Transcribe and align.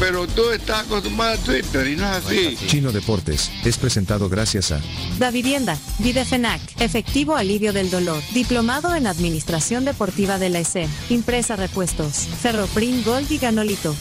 Pero 0.00 0.26
tú 0.26 0.50
estás 0.50 0.86
acostumbrado 0.86 1.34
a 1.34 1.36
Twitter 1.36 1.86
y 1.86 1.94
no 1.94 2.04
es 2.06 2.24
así. 2.24 2.56
Chino 2.66 2.90
Deportes 2.90 3.52
es 3.66 3.76
presentado 3.76 4.30
gracias 4.30 4.72
a 4.72 4.80
Da 5.18 5.30
Vivienda, 5.30 5.76
Videfenac, 5.98 6.58
Efectivo 6.80 7.36
Alivio 7.36 7.74
del 7.74 7.90
Dolor, 7.90 8.22
Diplomado 8.32 8.94
en 8.94 9.06
Administración 9.06 9.84
Deportiva 9.84 10.38
de 10.38 10.48
la 10.48 10.60
ESE, 10.60 10.88
Impresa 11.10 11.54
Repuestos, 11.54 12.28
Ferroprim 12.40 13.04
Gold 13.04 13.30
y 13.30 13.36
Ganolito. 13.36 13.94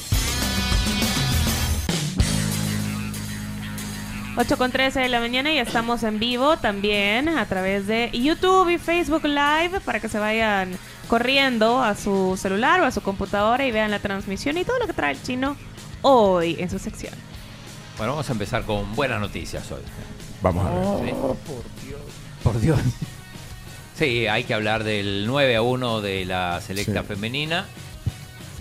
8 4.37 4.57
con 4.57 4.71
13 4.71 5.01
de 5.01 5.09
la 5.09 5.19
mañana 5.19 5.51
y 5.51 5.57
estamos 5.57 6.03
en 6.03 6.17
vivo 6.17 6.55
también 6.55 7.27
a 7.27 7.45
través 7.45 7.87
de 7.87 8.09
YouTube 8.13 8.69
y 8.69 8.77
Facebook 8.77 9.25
Live 9.25 9.81
para 9.83 9.99
que 9.99 10.07
se 10.07 10.17
vayan 10.17 10.71
corriendo 11.09 11.83
a 11.83 11.93
su 11.93 12.37
celular 12.41 12.79
o 12.79 12.85
a 12.85 12.91
su 12.91 13.01
computadora 13.01 13.65
y 13.65 13.71
vean 13.73 13.91
la 13.91 13.99
transmisión 13.99 14.57
y 14.57 14.63
todo 14.63 14.79
lo 14.79 14.87
que 14.87 14.93
trae 14.93 15.11
el 15.11 15.21
chino 15.21 15.57
hoy 16.01 16.55
en 16.59 16.69
su 16.69 16.79
sección. 16.79 17.13
Bueno, 17.97 18.13
vamos 18.13 18.29
a 18.29 18.31
empezar 18.31 18.63
con 18.63 18.95
buenas 18.95 19.19
noticias 19.19 19.69
hoy. 19.71 19.81
Vamos 20.41 20.65
a 20.65 21.01
ver. 21.01 21.09
¿sí? 21.09 21.15
Por 22.43 22.59
Dios. 22.61 22.79
Sí, 23.97 24.27
hay 24.27 24.45
que 24.45 24.53
hablar 24.53 24.83
del 24.85 25.25
9 25.27 25.55
a 25.57 25.61
1 25.61 25.99
de 26.01 26.25
la 26.25 26.61
selecta 26.65 27.01
Sí. 27.01 27.07
femenina. 27.07 27.65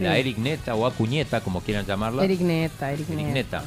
La. 0.01 0.17
Eric 0.17 0.39
Neta 0.39 0.75
o 0.77 0.87
Acuñeta, 0.87 1.41
como 1.41 1.61
quieran 1.61 1.85
llamarla. 1.87 2.25
Eric 2.25 2.41
Neta, 2.41 2.91
Eric, 2.93 3.09
Eric 3.11 3.27
Neta. 3.27 3.59
Neta. 3.59 3.65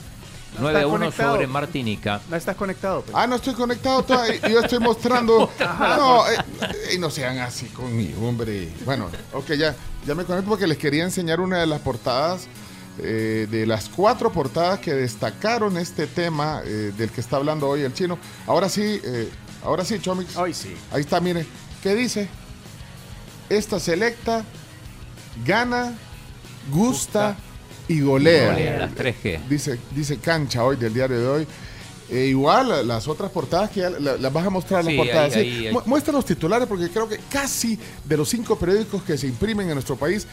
9 0.59 0.81
a 0.81 0.87
1 0.87 0.97
conectado. 0.99 1.31
sobre 1.33 1.47
Martinica. 1.47 2.21
No 2.29 2.35
estás 2.35 2.55
conectado. 2.57 3.01
pues. 3.03 3.15
Ah, 3.15 3.25
no 3.27 3.35
estoy 3.37 3.53
conectado 3.53 4.03
todavía. 4.03 4.47
Yo 4.49 4.59
estoy 4.59 4.79
mostrando. 4.79 5.49
No, 5.79 6.27
eh, 6.29 6.35
eh, 6.91 6.97
no 6.99 7.09
sean 7.09 7.37
así 7.39 7.67
conmigo, 7.67 8.27
hombre. 8.27 8.69
Bueno, 8.85 9.07
ok, 9.33 9.51
ya, 9.53 9.73
ya 10.05 10.15
me 10.15 10.25
conecto 10.25 10.49
porque 10.49 10.67
les 10.67 10.77
quería 10.77 11.03
enseñar 11.03 11.39
una 11.39 11.59
de 11.59 11.67
las 11.67 11.79
portadas. 11.79 12.47
Eh, 13.01 13.47
de 13.49 13.65
las 13.65 13.89
cuatro 13.89 14.31
portadas 14.31 14.79
que 14.79 14.93
destacaron 14.93 15.77
este 15.77 16.07
tema 16.07 16.61
eh, 16.65 16.91
del 16.97 17.09
que 17.09 17.21
está 17.21 17.37
hablando 17.37 17.67
hoy 17.67 17.81
el 17.81 17.93
chino. 17.93 18.17
Ahora 18.47 18.69
sí, 18.69 19.01
eh, 19.03 19.29
ahora 19.63 19.83
sí, 19.85 19.99
Chomix. 19.99 20.35
Hoy 20.37 20.53
sí. 20.53 20.73
Ahí 20.91 21.01
está, 21.01 21.19
mire. 21.19 21.45
¿Qué 21.81 21.95
dice? 21.95 22.27
Esta 23.49 23.79
selecta 23.79 24.43
gana, 25.45 25.93
gusta, 26.71 27.35
y 27.87 27.99
golea. 28.01 28.51
Golea, 28.53 28.77
las 28.79 28.91
3G. 28.91 29.39
Dice, 29.49 29.79
dice 29.93 30.17
cancha 30.17 30.63
hoy 30.63 30.77
del 30.77 30.93
diario 30.93 31.19
de 31.19 31.27
hoy. 31.27 31.47
Eh, 32.09 32.25
igual 32.27 32.87
las 32.87 33.07
otras 33.07 33.31
portadas 33.31 33.69
que 33.69 33.79
ya 33.81 33.89
la- 33.89 34.17
las 34.17 34.31
vas 34.33 34.45
a 34.45 34.49
mostrar 34.49 34.83
las 34.83 34.91
Sí, 34.91 34.97
portadas. 34.97 35.35
ahí- 35.35 35.49
sí. 35.51 35.57
ahí- 35.59 35.67
ahí. 35.67 35.73
Mu- 35.73 35.81
Muestra 35.85 36.13
los 36.13 36.25
titulares 36.25 36.67
porque 36.67 36.89
creo 36.89 37.07
que 37.07 37.19
casi 37.31 37.79
de 38.05 38.17
los 38.17 38.29
cinco 38.29 38.57
periódicos 38.57 39.01
que 39.03 39.17
se 39.17 39.27
imprimen 39.27 39.67
en 39.67 39.73
nuestro 39.75 39.95
país, 39.95 40.27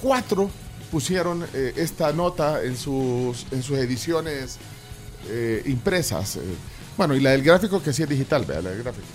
cuatro 0.00 0.50
pusieron 0.92 1.44
eh, 1.54 1.72
esta 1.76 2.12
nota 2.12 2.62
en 2.62 2.76
sus, 2.76 3.46
en 3.50 3.62
sus 3.64 3.78
ediciones 3.78 4.58
eh, 5.28 5.62
impresas. 5.66 6.36
eh. 6.36 6.40
Bueno, 6.96 7.16
y 7.16 7.20
la 7.20 7.30
del 7.30 7.42
gráfico 7.42 7.82
que 7.82 7.92
sí 7.92 8.02
es 8.02 8.08
digital, 8.08 8.44
vea, 8.44 8.60
la 8.62 8.70
del 8.70 8.82
gráfico. 8.82 9.06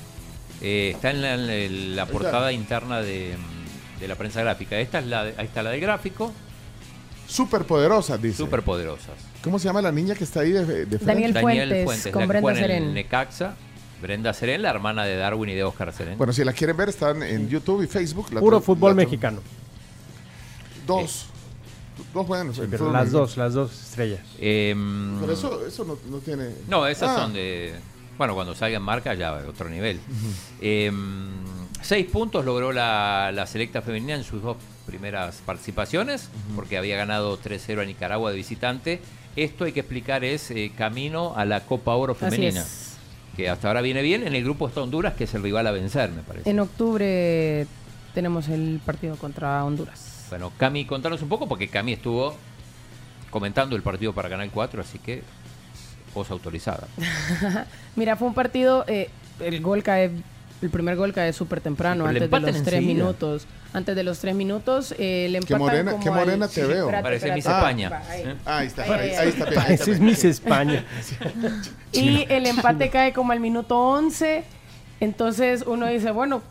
Eh, 0.61 0.91
está 0.95 1.11
en 1.11 1.21
la, 1.21 1.35
en 1.35 1.95
la 1.95 2.07
portada 2.07 2.51
interna 2.51 3.01
de, 3.01 3.35
de 3.99 4.07
la 4.07 4.15
prensa 4.15 4.41
gráfica. 4.41 4.79
Esta 4.79 4.97
es 4.99 5.05
la 5.05 5.23
de- 5.25 5.35
ahí 5.37 5.45
está 5.45 5.61
la 5.61 5.69
del 5.69 5.79
gráfico. 5.79 6.33
Súper 7.27 7.65
poderosas, 7.65 8.19
dice. 8.21 8.37
Súper 8.37 8.63
poderosas. 8.63 9.13
¿Cómo 9.43 9.59
se 9.59 9.65
llama 9.65 9.81
la 9.83 9.91
niña 9.91 10.15
que 10.15 10.23
está 10.23 10.39
ahí 10.39 10.51
de, 10.51 10.65
de 10.65 10.85
frente? 10.97 11.05
Daniel 11.05 11.33
Daniel 11.33 11.69
Fuentes, 11.69 11.85
Fuentes, 11.85 12.11
con 12.13 12.21
la 12.21 12.25
que 12.25 12.27
Brenda 12.27 12.41
juega 12.41 12.57
en 12.65 12.71
el 12.71 12.77
Serén. 12.79 12.93
Necaxa. 12.95 13.55
Brenda 14.01 14.33
Serén, 14.33 14.61
la 14.63 14.69
hermana 14.71 15.05
de 15.05 15.15
Darwin 15.17 15.49
y 15.49 15.53
de 15.55 15.63
Oscar 15.63 15.93
Serén. 15.93 16.17
Bueno, 16.17 16.33
si 16.33 16.43
la 16.43 16.53
quieren 16.53 16.75
ver, 16.77 16.89
están 16.89 17.21
en 17.21 17.47
YouTube 17.49 17.83
y 17.83 17.87
Facebook. 17.87 18.31
La 18.33 18.39
Puro 18.39 18.61
fútbol 18.61 18.95
mexicano. 18.95 19.41
Dos. 20.87 21.27
Dos 22.13 22.27
Pero 22.69 22.91
las 22.91 23.11
dos, 23.11 23.37
las 23.37 23.53
dos 23.53 23.71
estrellas. 23.71 24.21
Em, 24.39 25.19
Pero 25.19 25.33
eso, 25.33 25.65
eso 25.65 25.83
no, 25.85 25.97
no 26.09 26.17
tiene. 26.19 26.49
No, 26.67 26.85
esas 26.87 27.09
Ah. 27.09 27.21
son 27.21 27.33
de. 27.33 27.73
Bueno, 28.17 28.33
cuando 28.33 28.55
salga 28.55 28.77
en 28.77 28.83
marca 28.83 29.13
ya 29.13 29.33
otro 29.47 29.69
nivel. 29.69 29.99
Em, 30.61 31.29
seis 31.81 32.07
puntos 32.07 32.43
logró 32.45 32.71
la, 32.71 33.31
la 33.33 33.45
selecta 33.45 33.81
femenina 33.81 34.15
en 34.15 34.23
sus 34.23 34.41
dos 34.41 34.57
primeras 34.85 35.35
participaciones, 35.45 36.29
porque 36.55 36.77
había 36.77 36.97
ganado 36.97 37.37
3-0 37.37 37.81
a 37.81 37.85
Nicaragua 37.85 38.31
de 38.31 38.37
visitante. 38.37 39.01
Esto 39.35 39.65
hay 39.65 39.71
que 39.73 39.81
explicar 39.81 40.23
es 40.23 40.49
eh, 40.49 40.71
camino 40.75 41.33
a 41.35 41.45
la 41.45 41.59
Copa 41.65 41.93
Oro 41.93 42.13
Así 42.13 42.21
femenina, 42.25 42.61
es. 42.61 42.97
que 43.35 43.49
hasta 43.49 43.67
ahora 43.67 43.81
viene 43.81 44.01
bien. 44.01 44.25
En 44.25 44.33
el 44.33 44.43
grupo 44.43 44.67
está 44.67 44.81
Honduras, 44.81 45.13
que 45.13 45.25
es 45.25 45.33
el 45.35 45.43
rival 45.43 45.67
a 45.67 45.71
vencer, 45.71 46.09
me 46.11 46.23
parece. 46.23 46.49
En 46.49 46.59
octubre 46.59 47.67
tenemos 48.15 48.47
el 48.47 48.81
partido 48.83 49.15
contra 49.17 49.63
Honduras. 49.63 50.16
Bueno, 50.29 50.51
Cami, 50.57 50.85
contanos 50.85 51.21
un 51.21 51.29
poco, 51.29 51.47
porque 51.47 51.67
Cami 51.69 51.93
estuvo 51.93 52.35
comentando 53.29 53.75
el 53.75 53.81
partido 53.81 54.13
para 54.13 54.29
Canal 54.29 54.49
4, 54.51 54.81
así 54.81 54.99
que 54.99 55.23
voz 56.13 56.29
autorizada. 56.31 56.87
Mira, 57.95 58.15
fue 58.15 58.27
un 58.27 58.33
partido, 58.33 58.83
eh, 58.87 59.09
el 59.39 59.61
gol 59.61 59.83
cae, 59.83 60.11
el 60.61 60.69
primer 60.69 60.95
gol 60.95 61.13
cae 61.13 61.31
súper 61.33 61.61
temprano, 61.61 62.05
antes 62.05 62.29
de 62.29 62.39
los 62.39 62.63
tres 62.63 62.81
minutos. 62.83 63.47
Antes 63.73 63.95
de 63.97 64.03
los 64.03 64.17
tres 64.19 64.33
minutos, 64.33 64.95
eh, 64.97 65.27
le 65.29 65.39
Qué 65.41 65.53
empatan 65.53 65.59
morena, 65.59 65.91
como 65.91 66.03
qué 66.03 66.09
al- 66.09 66.15
morena 66.15 66.47
te 66.47 66.61
Sí, 66.61 66.67
veo. 66.67 66.89
Parece 66.89 67.31
Miss. 67.33 67.45
España. 67.45 67.89
Va, 67.89 67.97
ahí. 68.09 68.21
¿eh? 68.21 68.35
Ah, 68.45 68.57
ahí 68.59 68.67
está, 68.67 68.83
Ahí, 68.83 68.89
ahí, 68.91 68.99
ahí, 68.99 69.15
ahí 69.17 69.33
ahí. 69.67 69.73
está. 69.73 69.91
Miss 69.99 70.23
España. 70.23 70.85
Y 71.91 72.25
el 72.29 72.45
empate 72.47 72.89
cae 72.89 73.11
como 73.13 73.33
al 73.33 73.39
minuto 73.41 73.77
11. 73.77 74.43
Entonces 75.01 75.63
uno 75.67 75.85
dice, 75.87 76.11
bueno, 76.11 76.41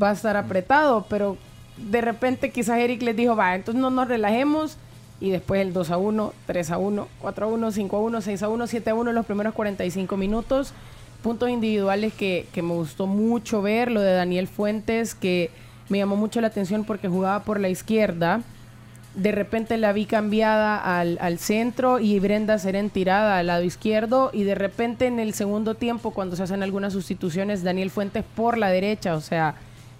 va 0.00 0.10
a 0.10 0.12
estar 0.12 0.36
apretado, 0.36 1.04
pero 1.10 1.36
de 1.76 2.00
repente 2.00 2.50
quizás 2.50 2.78
Eric 2.78 3.02
les 3.02 3.16
dijo, 3.16 3.36
va, 3.36 3.54
entonces 3.54 3.80
no 3.80 3.90
nos 3.90 4.08
relajemos. 4.08 4.76
Y 5.20 5.30
después 5.30 5.60
el 5.60 5.72
2 5.72 5.90
a 5.90 5.98
1, 5.98 6.32
3 6.46 6.70
a 6.72 6.78
1, 6.78 7.08
4 7.20 7.46
a 7.46 7.48
1, 7.48 7.72
5 7.72 7.96
a 7.96 8.00
1, 8.00 8.20
6 8.20 8.42
a 8.42 8.48
1, 8.48 8.66
7 8.66 8.90
a 8.90 8.94
1 8.94 9.10
en 9.10 9.14
los 9.14 9.26
primeros 9.26 9.54
45 9.54 10.16
minutos. 10.16 10.74
Puntos 11.22 11.48
individuales 11.48 12.12
que, 12.12 12.46
que 12.52 12.62
me 12.62 12.74
gustó 12.74 13.06
mucho 13.06 13.62
ver, 13.62 13.90
lo 13.92 14.00
de 14.00 14.14
Daniel 14.14 14.48
Fuentes, 14.48 15.14
que 15.14 15.50
me 15.88 15.98
llamó 15.98 16.16
mucho 16.16 16.40
la 16.40 16.48
atención 16.48 16.84
porque 16.84 17.06
jugaba 17.06 17.44
por 17.44 17.60
la 17.60 17.68
izquierda 17.68 18.42
de 19.14 19.32
repente 19.32 19.76
la 19.76 19.92
vi 19.92 20.06
cambiada 20.06 20.78
al, 20.78 21.18
al 21.20 21.38
centro 21.38 21.98
y 21.98 22.18
Brenda 22.18 22.58
Serén 22.58 22.88
tirada 22.88 23.38
al 23.38 23.48
lado 23.48 23.62
izquierdo 23.62 24.30
y 24.32 24.44
de 24.44 24.54
repente 24.54 25.06
en 25.06 25.20
el 25.20 25.34
segundo 25.34 25.74
tiempo 25.74 26.12
cuando 26.12 26.34
se 26.36 26.42
hacen 26.42 26.62
algunas 26.62 26.94
sustituciones 26.94 27.62
Daniel 27.62 27.90
Fuentes 27.90 28.24
por 28.34 28.56
la 28.56 28.70
derecha, 28.70 29.14
o 29.14 29.20
sea, 29.20 29.56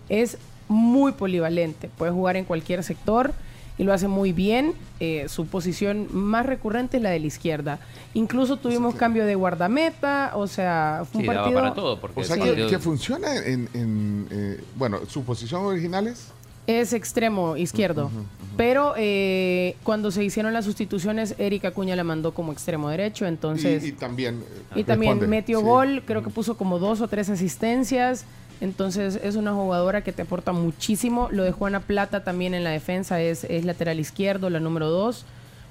es 0.09 0.39
muy 0.73 1.13
polivalente, 1.13 1.89
puede 1.97 2.11
jugar 2.13 2.37
en 2.37 2.45
cualquier 2.45 2.83
sector 2.83 3.33
y 3.79 3.85
lo 3.85 3.93
hace 3.93 4.09
muy 4.09 4.33
bien, 4.33 4.75
Eh, 5.01 5.27
su 5.29 5.47
posición 5.47 6.07
más 6.13 6.47
recurrente 6.47 6.99
es 6.99 7.03
la 7.03 7.11
de 7.11 7.19
la 7.19 7.27
izquierda, 7.27 7.81
incluso 8.15 8.57
tuvimos 8.57 8.95
cambio 8.95 9.27
de 9.27 9.35
guardameta, 9.35 10.31
o 10.37 10.47
sea, 10.47 11.03
fue 11.11 11.19
un 11.19 11.23
Sí, 11.23 11.27
daba 11.27 11.41
partido... 11.43 11.61
para 11.61 11.75
todo, 11.75 12.01
porque 12.01 12.21
O 12.21 12.25
sea, 12.25 12.37
que, 12.37 12.43
partido- 12.47 12.69
que 12.71 12.79
funciona 12.79 13.35
en. 13.37 13.69
en, 13.75 14.29
eh, 14.31 14.61
bueno, 14.77 15.01
su 15.09 15.25
posición 15.25 15.65
original 15.65 16.07
es. 16.07 16.29
Es 16.69 16.93
extremo 16.93 17.57
izquierdo. 17.57 18.13
Pero 18.57 18.95
eh, 18.97 19.75
cuando 19.83 20.13
se 20.13 20.23
hicieron 20.23 20.53
las 20.53 20.65
sustituciones, 20.65 21.35
Erika 21.39 21.69
Acuña 21.69 21.97
la 21.97 22.05
mandó 22.05 22.33
como 22.35 22.53
extremo 22.53 22.89
derecho. 22.89 23.27
Entonces, 23.27 23.83
y, 23.83 23.87
y, 23.87 23.89
y 23.89 23.93
también. 23.93 24.45
eh, 24.77 24.85
también 24.85 25.29
metió 25.29 25.59
Sí. 25.59 25.65
gol, 25.65 26.03
creo 26.07 26.23
que 26.23 26.31
puso 26.31 26.57
como 26.57 26.79
dos 26.79 27.01
o 27.01 27.09
tres 27.09 27.29
asistencias. 27.31 28.25
Entonces 28.63 29.19
es 29.23 29.35
una 29.35 29.53
jugadora 29.53 30.03
que 30.05 30.13
te 30.13 30.23
aporta 30.23 30.53
muchísimo. 30.53 31.29
Lo 31.33 31.43
de 31.43 31.51
Juana 31.51 31.81
Plata 31.81 32.23
también 32.23 32.55
en 32.55 32.63
la 32.63 32.71
defensa 32.71 33.21
es, 33.21 33.43
es 33.45 33.65
lateral 33.65 33.99
izquierdo, 33.99 34.49
la 34.51 34.61
número 34.61 34.89
dos. 34.89 35.25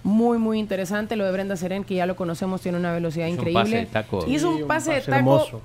Muy, 0.04 0.38
muy 0.38 0.60
interesante. 0.60 1.16
Lo 1.16 1.24
de 1.26 1.32
Brenda 1.32 1.56
Serén, 1.56 1.86
que 1.86 1.96
ya 1.96 2.06
lo 2.06 2.18
conocemos, 2.18 2.60
tiene 2.60 2.78
una 2.78 2.92
velocidad 2.92 3.28
Hizo 3.28 3.42
un 3.42 3.48
increíble. 3.48 3.62
pase 3.64 3.76
de 3.78 3.86
taco. 3.86 4.26
Hizo 4.28 4.50
un 4.50 4.62
un 4.64 4.68
pase 4.68 4.92
de 4.92 4.98
pase 4.98 5.10
taco 5.12 5.18
hermoso. 5.20 5.62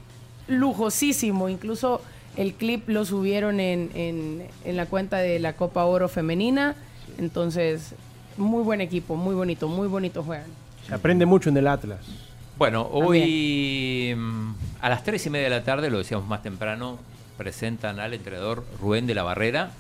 lujosísimo. 0.47 1.49
Incluso 1.49 2.01
el 2.37 2.55
clip 2.55 2.89
lo 2.89 3.05
subieron 3.05 3.59
en, 3.61 3.91
en- 3.95 4.47
en 4.65 4.77
la 4.77 4.87
cuenta 4.87 5.19
de 5.19 5.39
la 5.41 5.55
Copa 5.55 5.85
Oro 5.85 6.09
Femenina. 6.09 6.77
Entonces, 7.19 7.95
muy 8.37 8.63
buen 8.63 8.81
equipo, 8.81 9.17
muy 9.17 9.35
bonito, 9.35 9.67
muy 9.69 9.89
bonito 9.89 10.23
juegan. 10.23 10.47
Se 10.87 10.95
aprende 10.95 11.27
mucho 11.27 11.49
en 11.51 11.57
el 11.57 11.67
Atlas. 11.67 12.01
Bueno, 12.59 12.89
hoy 12.93 14.15
mm, 14.17 14.51
a 14.81 14.89
las 14.91 15.03
tres 15.03 15.27
y 15.27 15.31
media 15.31 15.45
de 15.45 15.51
la 15.51 15.65
tarde, 15.65 15.91
lo 15.91 15.99
decíamos 15.99 16.27
más 16.29 16.43
temprano, 16.43 16.99
presentan 17.37 18.01
al 18.01 18.15
entrenador 18.15 18.65
Rubén 18.81 19.07
de 19.07 19.15
la 19.15 19.23
Barrera, 19.23 19.71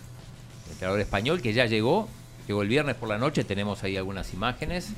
entrenador 0.70 1.00
español 1.00 1.41
que 1.41 1.53
ya 1.53 1.67
llegó, 1.67 2.08
llegó 2.47 2.62
el 2.62 2.69
viernes 2.69 2.97
por 2.97 3.08
la 3.08 3.19
noche, 3.19 3.44
tenemos 3.44 3.82
ahí 3.85 3.97
algunas 3.97 4.32
imágenes, 4.35 4.91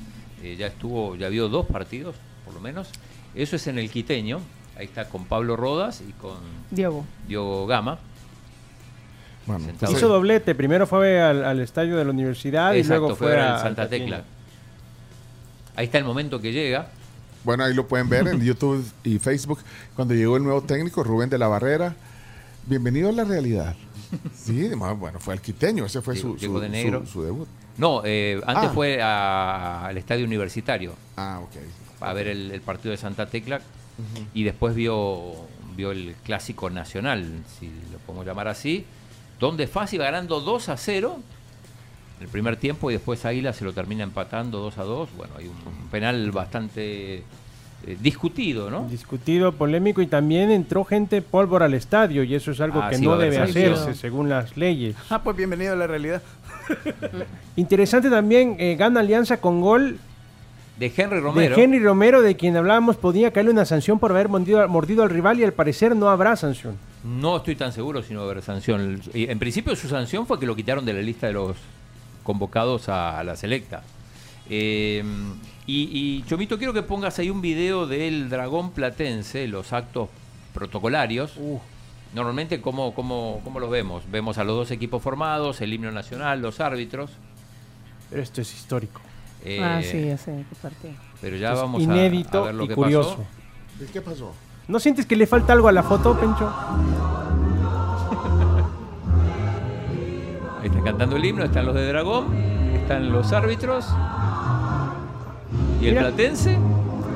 eh, 0.43 0.55
ya 0.57 0.67
estuvo, 0.67 1.15
ya 1.15 1.29
vio 1.29 1.49
dos 1.49 1.65
partidos, 1.67 2.15
por 2.45 2.53
lo 2.53 2.59
menos. 2.61 2.89
Eso 3.35 3.55
es 3.55 3.67
en 3.67 3.77
el 3.79 3.89
Quiteño, 3.89 4.39
Ahí 4.77 4.85
está 4.85 5.09
con 5.09 5.25
Pablo 5.25 5.57
Rodas 5.57 6.01
y 6.07 6.13
con 6.13 6.37
Diego. 6.71 7.03
Diogo 7.27 7.67
Gama. 7.67 7.99
Bueno, 9.45 9.65
entonces- 9.67 9.97
Hizo 9.97 10.07
doblete. 10.07 10.55
Primero 10.55 10.87
fue 10.87 11.19
al, 11.21 11.43
al 11.43 11.59
estadio 11.59 11.97
de 11.97 12.05
la 12.05 12.11
universidad 12.11 12.73
y 12.73 12.77
Exacto, 12.77 12.99
luego 13.01 13.15
fue 13.17 13.27
fue 13.33 13.41
al 13.41 13.55
a 13.55 13.59
Santa. 13.59 13.89
Tecla. 13.89 14.23
Ahí 15.75 15.87
está 15.87 15.97
el 15.97 16.05
momento 16.05 16.39
que 16.39 16.53
llega. 16.53 16.87
Bueno, 17.43 17.65
ahí 17.65 17.73
lo 17.73 17.87
pueden 17.89 18.07
ver 18.07 18.25
en 18.29 18.39
YouTube 18.45 18.85
y 19.03 19.19
Facebook. 19.19 19.59
Cuando 19.97 20.13
llegó 20.13 20.37
el 20.37 20.43
nuevo 20.43 20.61
técnico, 20.61 21.03
Rubén 21.03 21.29
de 21.29 21.37
la 21.37 21.49
Barrera. 21.49 21.95
Bienvenido 22.69 23.09
a 23.09 23.11
la 23.11 23.23
realidad. 23.23 23.75
Sí, 24.33 24.69
ma- 24.75 24.93
bueno, 24.93 25.19
fue 25.19 25.33
al 25.35 25.41
quiteño, 25.41 25.85
ese 25.85 26.01
fue 26.01 26.15
su, 26.15 26.37
su- 26.39 26.59
de 26.59 26.67
su- 26.67 26.71
negro. 26.71 27.05
su 27.05 27.21
debut. 27.23 27.47
No, 27.77 28.01
eh, 28.05 28.41
antes 28.45 28.69
Ah. 28.69 28.73
fue 28.73 29.01
a- 29.01 29.85
al 29.85 29.97
estadio 29.97 30.25
universitario 30.25 30.93
Ah, 31.15 31.39
ok. 31.43 31.51
a 32.01 32.13
ver 32.13 32.27
el, 32.27 32.49
el 32.51 32.61
partido 32.61 32.91
de 32.91 32.97
Santa 32.97 33.27
Tecla 33.27 33.61
y 34.33 34.43
después 34.43 34.73
vio, 34.73 35.33
vio 35.75 35.91
el 35.91 36.15
clásico 36.23 36.69
nacional, 36.71 37.43
si 37.59 37.67
lo 37.91 37.99
podemos 37.99 38.25
llamar 38.25 38.47
así, 38.47 38.85
donde 39.39 39.67
fácil 39.67 40.01
va 40.01 40.05
ganando 40.05 40.39
2 40.41 40.69
a 40.69 40.77
0 40.77 41.19
el 42.21 42.27
primer 42.29 42.57
tiempo 42.57 42.89
y 42.89 42.93
después 42.95 43.25
Águila 43.25 43.53
se 43.53 43.63
lo 43.65 43.73
termina 43.73 44.03
empatando 44.03 44.57
2 44.59 44.77
a 44.79 44.83
2. 44.83 45.09
Bueno, 45.15 45.33
hay 45.37 45.47
un 45.47 45.87
penal 45.91 46.31
bastante 46.31 47.23
eh, 47.87 47.97
discutido, 48.01 48.69
¿no? 48.69 48.87
Discutido, 48.89 49.51
polémico 49.53 50.01
y 50.01 50.07
también 50.07 50.51
entró 50.51 50.83
gente 50.85 51.21
pólvora 51.21 51.65
al 51.65 51.73
estadio 51.73 52.23
y 52.23 52.35
eso 52.35 52.51
es 52.51 52.59
algo 52.61 52.81
Ah, 52.81 52.89
que 52.89 52.97
sí, 52.97 53.05
no 53.05 53.17
debe 53.17 53.37
hacerse 53.39 53.93
según 53.95 54.29
las 54.29 54.57
leyes. 54.57 54.95
Ah, 55.09 55.21
pues 55.23 55.35
bienvenido 55.37 55.73
a 55.73 55.75
la 55.75 55.87
realidad. 55.87 56.21
Interesante 57.55 58.09
también, 58.09 58.55
eh, 58.59 58.75
gana 58.77 58.99
Alianza 58.99 59.37
con 59.37 59.61
gol 59.61 59.97
De 60.77 60.91
Henry 60.95 61.19
Romero. 61.19 61.55
de 61.55 61.63
Henry 61.63 61.79
Romero, 61.79 62.21
de 62.21 62.35
quien 62.35 62.55
hablábamos, 62.57 62.95
podía 62.97 63.31
caerle 63.31 63.51
una 63.51 63.65
sanción 63.65 63.99
por 63.99 64.11
haber 64.11 64.29
mordido, 64.29 64.67
mordido 64.67 65.03
al 65.03 65.09
rival 65.09 65.39
y 65.39 65.43
al 65.43 65.53
parecer 65.53 65.95
no 65.95 66.09
habrá 66.09 66.35
sanción. 66.35 66.77
No 67.03 67.37
estoy 67.37 67.55
tan 67.55 67.71
seguro 67.71 68.03
si 68.03 68.13
no 68.13 68.21
haber 68.21 68.41
sanción. 68.41 69.01
Y 69.13 69.29
En 69.29 69.39
principio 69.39 69.75
su 69.75 69.87
sanción 69.87 70.27
fue 70.27 70.39
que 70.39 70.45
lo 70.45 70.55
quitaron 70.55 70.85
de 70.85 70.93
la 70.93 71.01
lista 71.01 71.27
de 71.27 71.33
los 71.33 71.55
convocados 72.23 72.89
a, 72.89 73.19
a 73.19 73.23
la 73.23 73.35
selecta. 73.35 73.83
Eh, 74.49 75.03
y, 75.65 75.89
y, 75.91 76.23
Chomito, 76.23 76.57
quiero 76.57 76.73
que 76.73 76.81
pongas 76.81 77.19
ahí 77.19 77.29
un 77.29 77.41
video 77.41 77.85
del 77.85 78.29
dragón 78.29 78.71
platense, 78.71 79.47
los 79.47 79.71
actos 79.73 80.09
protocolarios. 80.53 81.33
Normalmente, 82.15 82.59
¿cómo, 82.59 82.93
cómo, 82.95 83.39
cómo 83.43 83.59
los 83.59 83.69
vemos? 83.69 84.03
Vemos 84.09 84.39
a 84.39 84.43
los 84.43 84.55
dos 84.55 84.71
equipos 84.71 85.01
formados, 85.03 85.61
el 85.61 85.71
himno 85.73 85.91
nacional, 85.91 86.41
los 86.41 86.59
árbitros. 86.59 87.11
Pero 88.09 88.23
esto 88.23 88.41
es 88.41 88.51
histórico. 88.53 88.99
Eh, 89.45 89.61
ah, 89.63 89.79
sí, 89.83 90.05
ya 90.05 90.17
sé 90.17 90.43
qué 90.49 90.55
partido. 90.61 90.93
Pero 91.21 91.37
ya 91.37 91.53
vamos 91.53 91.87
a- 91.87 91.93
ver 91.93 92.11
lo 92.55 92.63
y 92.63 92.67
que 92.67 92.75
curioso. 92.75 93.09
pasó. 93.17 93.83
¿Y 93.83 93.85
qué 93.93 94.01
pasó? 94.01 94.33
¿No 94.67 94.79
sientes 94.79 95.05
que 95.05 95.15
le 95.15 95.27
falta 95.27 95.53
algo 95.53 95.67
a 95.67 95.71
la 95.71 95.83
foto, 95.83 96.19
Pencho? 96.19 96.51
Ahí 100.59 100.67
están 100.67 100.83
cantando 100.83 101.15
el 101.15 101.25
himno, 101.25 101.43
están 101.43 101.65
los 101.65 101.75
de 101.75 101.87
dragón, 101.87 102.35
están 102.73 103.11
los 103.11 103.31
árbitros. 103.31 103.85
Y 105.81 105.87
el 105.87 105.93
Mira. 105.95 106.07
platense. 106.07 106.57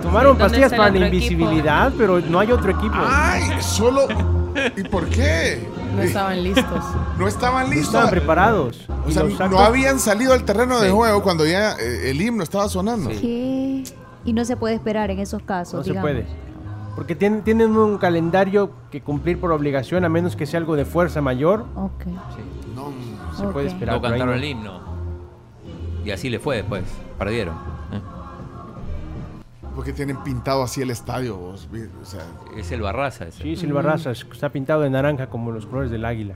Tomaron 0.01 0.37
¿Dónde 0.37 0.43
pastillas 0.43 0.71
para 0.73 0.89
la 0.91 1.07
equipo? 1.07 1.15
invisibilidad, 1.33 1.93
pero 1.97 2.19
no 2.19 2.39
hay 2.39 2.51
otro 2.51 2.71
equipo. 2.71 2.95
¡Ay! 2.97 3.43
Solo. 3.61 4.07
¿Y 4.75 4.83
por 4.83 5.07
qué? 5.07 5.67
No 5.95 6.01
estaban 6.01 6.43
listos. 6.43 6.83
No 7.17 7.27
estaban 7.27 7.63
no 7.65 7.69
listos. 7.75 7.87
estaban 7.89 8.09
preparados. 8.09 8.87
O 9.07 9.11
sea, 9.11 9.23
no 9.47 9.59
habían 9.59 9.99
salido 9.99 10.33
al 10.33 10.43
terreno 10.43 10.79
de 10.79 10.87
Sí. 10.89 10.93
juego 10.93 11.21
cuando 11.23 11.45
ya 11.45 11.73
eh, 11.73 12.09
el 12.11 12.21
himno 12.21 12.43
estaba 12.43 12.67
sonando. 12.67 13.09
Sí. 13.11 13.17
¿Qué? 13.21 13.93
Y 14.25 14.33
no 14.33 14.43
se 14.45 14.55
puede 14.57 14.75
esperar 14.75 15.09
en 15.11 15.19
esos 15.19 15.41
casos. 15.43 15.85
No 15.87 15.93
se 15.93 15.99
puede. 15.99 16.25
Porque 16.95 17.15
tienen, 17.15 17.41
tienen 17.43 17.75
un 17.75 17.97
calendario 17.97 18.71
que 18.91 19.01
cumplir 19.01 19.39
por 19.39 19.51
obligación, 19.51 20.05
a 20.05 20.09
menos 20.09 20.35
que 20.35 20.45
sea 20.45 20.59
algo 20.59 20.75
de 20.75 20.85
fuerza 20.85 21.21
mayor. 21.21 21.65
Ok. 21.75 22.05
No, 22.75 22.91
Se 23.37 23.45
puede 23.47 23.67
esperar. 23.67 23.95
No 23.95 24.01
cantaron 24.01 24.27
no. 24.27 24.33
el 24.33 24.43
himno. 24.43 24.79
Y 26.05 26.11
así 26.11 26.29
le 26.29 26.39
fue 26.39 26.57
después. 26.57 26.83
Perdieron. 27.17 27.55
Porque 29.75 29.93
tienen 29.93 30.17
pintado 30.23 30.63
así 30.63 30.81
el 30.81 30.91
estadio, 30.91 31.35
vos. 31.37 31.67
O 32.01 32.05
sea, 32.05 32.21
Es 32.57 32.71
el 32.71 32.81
Barraza 32.81 33.25
ese. 33.27 33.43
Sí, 33.43 33.55
Silva 33.55 33.81
Raza, 33.81 34.11
está 34.11 34.49
pintado 34.49 34.81
de 34.81 34.89
naranja 34.89 35.27
como 35.27 35.51
los 35.51 35.65
colores 35.65 35.91
del 35.91 36.05
águila. 36.05 36.35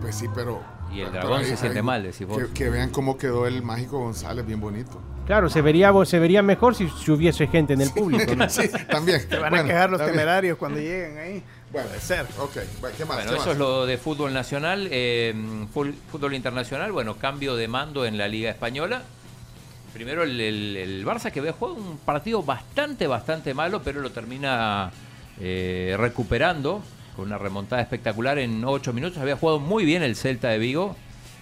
pues 0.00 0.14
sí, 0.16 0.26
pero. 0.34 0.60
Y 0.92 1.00
el 1.00 1.10
dragón 1.12 1.40
ahí- 1.40 1.44
se 1.46 1.56
siente 1.56 1.78
ahí- 1.78 1.84
mal, 1.84 2.02
decís 2.02 2.26
vos. 2.26 2.38
Que, 2.38 2.52
que 2.52 2.70
vean 2.70 2.90
cómo 2.90 3.16
quedó 3.18 3.46
el 3.46 3.62
mágico 3.62 3.98
González, 3.98 4.46
bien 4.46 4.60
bonito. 4.60 5.00
Claro, 5.26 5.48
se 5.48 5.62
vería, 5.62 5.90
se 6.04 6.18
vería 6.18 6.42
mejor 6.42 6.74
si, 6.74 6.88
si 6.88 7.10
hubiese 7.10 7.46
gente 7.46 7.72
en 7.72 7.80
el 7.80 7.90
público. 7.90 8.34
¿no? 8.36 8.48
sí, 8.50 8.68
también. 8.90 9.20
Se 9.20 9.38
van 9.38 9.50
Bueno, 9.50 9.64
a 9.64 9.68
quejar 9.68 9.90
los 9.90 10.00
bien. 10.00 10.12
temerarios 10.12 10.58
cuando 10.58 10.78
lleguen 10.78 11.18
ahí. 11.18 11.42
Bueno, 11.72 11.88
Puede 11.88 12.00
ser. 12.00 12.26
Ok, 12.38 12.56
bueno, 12.80 12.96
¿qué 12.96 13.04
más? 13.06 13.16
Bueno, 13.16 13.30
¿Qué 13.30 13.36
eso 13.36 13.46
más? 13.46 13.52
es 13.54 13.58
lo 13.58 13.86
de 13.86 13.98
fútbol 13.98 14.32
nacional. 14.34 14.86
eh, 14.90 15.34
fútbol 15.72 16.34
internacional, 16.34 16.92
bueno, 16.92 17.16
cambio 17.16 17.56
de 17.56 17.66
mando 17.66 18.04
en 18.04 18.18
la 18.18 18.28
Liga 18.28 18.50
Española. 18.50 19.02
Primero 19.94 20.22
el, 20.24 20.38
el- 20.40 20.76
el 20.76 21.06
Barça 21.06 21.30
que 21.30 21.38
había 21.40 21.52
jugado 21.52 21.78
un 21.78 21.96
partido 21.98 22.42
bastante, 22.42 23.06
bastante 23.06 23.54
malo, 23.54 23.80
pero 23.82 24.00
lo 24.02 24.10
termina 24.10 24.90
eh, 25.40 25.94
recuperando 25.98 26.82
con 27.16 27.26
una 27.26 27.38
remontada 27.38 27.80
espectacular 27.80 28.38
en 28.38 28.64
ocho 28.64 28.92
minutos. 28.92 29.18
Había 29.18 29.36
jugado 29.36 29.60
muy 29.60 29.84
bien 29.84 30.02
el 30.02 30.16
Celta 30.16 30.48
de 30.48 30.58
Vigo, 30.58 30.96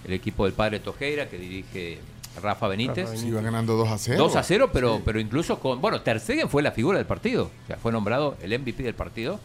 el 0.05 0.13
equipo 0.13 0.45
del 0.45 0.53
padre 0.55 0.81
Tojeira 0.81 1.29
que 1.29 1.39
dirige 1.39 2.01
Rafa 2.43 2.69
Benítez. 2.69 3.09
Iba 3.29 3.41
ganando 3.41 3.75
2 3.77 3.89
a 3.89 3.99
0. 3.99 4.19
2 4.19 4.37
a 4.37 4.43
0, 4.43 4.71
pero, 4.73 5.01
pero 5.05 5.19
incluso 5.19 5.59
con. 5.59 5.81
Bueno, 5.81 6.03
Ter 6.03 6.21
Stegen 6.21 6.49
fue 6.51 6.63
la 6.63 6.73
figura 6.73 6.99
del 6.99 7.07
partido. 7.07 7.51
O 7.65 7.67
sea, 7.67 7.77
fue 7.79 7.91
nombrado 7.91 8.37
el 8.43 8.59
MVP 8.59 8.83
del 8.83 8.95
partido. 8.95 9.41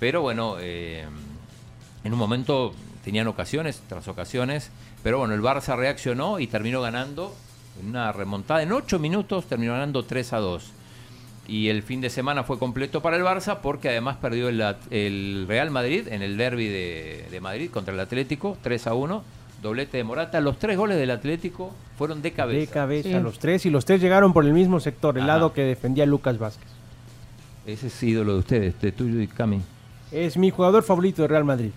Pero 0.00 0.22
bueno, 0.22 0.56
eh, 0.58 1.04
en 2.02 2.12
un 2.12 2.18
momento 2.18 2.72
tenían 3.04 3.26
ocasiones 3.28 3.80
tras 3.88 4.08
ocasiones. 4.08 4.70
Pero 5.04 5.18
bueno, 5.18 5.34
el 5.34 5.40
Barça 5.42 5.76
reaccionó 5.76 6.40
y 6.40 6.46
terminó 6.48 6.80
ganando 6.82 7.34
una 7.84 8.12
remontada. 8.12 8.62
En 8.62 8.72
8 8.72 8.98
minutos 8.98 9.46
terminó 9.46 9.72
ganando 9.72 10.04
3 10.04 10.32
a 10.32 10.38
2. 10.38 10.72
Y 11.48 11.68
el 11.68 11.82
fin 11.82 12.00
de 12.00 12.10
semana 12.10 12.44
fue 12.44 12.58
completo 12.58 13.00
para 13.02 13.16
el 13.16 13.22
Barça 13.24 13.58
porque 13.60 13.88
además 13.88 14.16
perdió 14.18 14.48
el, 14.48 15.46
Real 15.48 15.70
Madrid 15.70 16.06
en 16.08 16.22
el 16.22 16.36
derby 16.36 16.68
de, 16.68 17.26
de 17.30 17.40
Madrid 17.40 17.70
contra 17.70 17.92
el 17.92 18.00
Atlético, 18.00 18.56
3 18.62 18.86
a 18.86 18.94
1. 18.94 19.24
Doblete 19.62 19.98
de 19.98 20.04
Morata. 20.04 20.40
Los 20.40 20.58
tres 20.58 20.78
goles 20.78 20.96
del 20.96 21.10
Atlético 21.10 21.74
fueron 21.98 22.22
de 22.22 22.32
cabeza. 22.32 22.60
De 22.60 22.66
cabeza, 22.66 23.08
Sí. 23.08 23.20
los 23.20 23.38
tres. 23.38 23.66
Y 23.66 23.70
los 23.70 23.84
tres 23.84 24.00
llegaron 24.00 24.32
por 24.32 24.46
el 24.46 24.52
mismo 24.54 24.80
sector, 24.80 25.16
el 25.18 25.24
Ajá. 25.24 25.34
lado 25.34 25.52
que 25.52 25.62
defendía 25.62 26.06
Lucas 26.06 26.38
Vázquez. 26.38 26.68
Ese 27.66 27.88
es 27.88 28.02
ídolo 28.02 28.32
de 28.34 28.38
ustedes, 28.38 28.80
de 28.80 28.90
tuyo 28.92 29.20
y 29.20 29.26
Cami. 29.26 29.60
Es 30.12 30.36
mi 30.38 30.50
jugador 30.50 30.82
favorito 30.82 31.20
de 31.22 31.28
Real 31.28 31.44
Madrid. 31.44 31.72